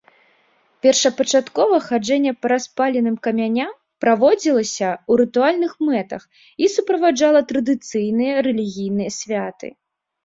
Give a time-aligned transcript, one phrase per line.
[0.85, 3.71] Першапачаткова хаджэнне па распаленым камяням
[4.05, 6.21] праводзілася ў рытуальных мэтах
[6.65, 9.67] і суправаджала традыцыйныя рэлігійныя святы.